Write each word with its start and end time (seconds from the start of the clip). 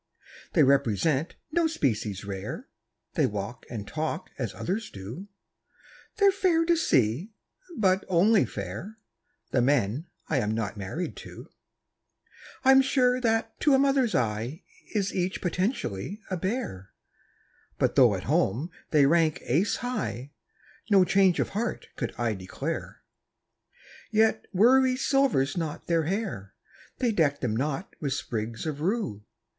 They 0.53 0.63
represent 0.63 1.35
no 1.51 1.67
species 1.67 2.25
rare, 2.25 2.67
They 3.13 3.27
walk 3.27 3.67
and 3.69 3.87
talk 3.87 4.31
as 4.39 4.51
others 4.55 4.89
do; 4.89 5.27
They're 6.17 6.31
fair 6.31 6.65
to 6.65 6.75
see 6.75 7.35
but 7.77 8.03
only 8.07 8.43
fair 8.47 8.97
The 9.51 9.61
men 9.61 10.07
I 10.27 10.37
am 10.39 10.55
not 10.55 10.75
married 10.75 11.15
to. 11.17 11.49
I'm 12.65 12.81
sure 12.81 13.21
that 13.21 13.59
to 13.59 13.75
a 13.75 13.77
mother's 13.77 14.15
eye 14.15 14.63
Is 14.95 15.13
each 15.13 15.39
potentially 15.39 16.19
a 16.31 16.35
bear. 16.35 16.89
But 17.77 17.93
though 17.93 18.15
at 18.15 18.23
home 18.23 18.71
they 18.89 19.05
rank 19.05 19.43
ace 19.43 19.75
high, 19.85 20.31
No 20.89 21.05
change 21.05 21.39
of 21.39 21.49
heart 21.49 21.89
could 21.95 22.11
I 22.17 22.33
declare. 22.33 23.03
Yet 24.09 24.47
worry 24.51 24.95
silvers 24.95 25.55
not 25.55 25.85
their 25.85 26.05
hair; 26.05 26.55
They 26.97 27.11
deck 27.11 27.41
them 27.41 27.55
not 27.55 27.95
with 27.99 28.13
sprigs 28.13 28.65
of 28.65 28.81
rue. 28.81 29.23